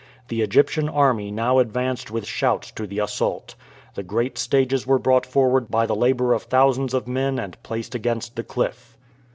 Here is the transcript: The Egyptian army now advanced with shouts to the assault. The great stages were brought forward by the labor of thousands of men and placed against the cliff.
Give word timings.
The 0.29 0.41
Egyptian 0.41 0.89
army 0.89 1.29
now 1.29 1.59
advanced 1.59 2.09
with 2.09 2.25
shouts 2.25 2.71
to 2.71 2.87
the 2.87 2.97
assault. 2.97 3.53
The 3.93 4.01
great 4.01 4.35
stages 4.39 4.87
were 4.87 4.97
brought 4.97 5.27
forward 5.27 5.69
by 5.69 5.85
the 5.85 5.95
labor 5.95 6.33
of 6.33 6.41
thousands 6.41 6.95
of 6.95 7.07
men 7.07 7.37
and 7.37 7.61
placed 7.61 7.93
against 7.93 8.35
the 8.35 8.41
cliff. 8.43 8.97